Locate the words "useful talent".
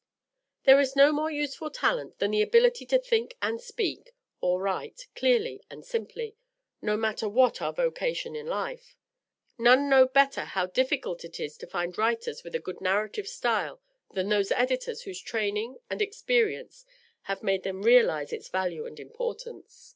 1.29-2.17